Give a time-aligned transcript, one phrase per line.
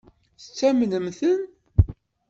[0.43, 1.41] Tettamnem-ten?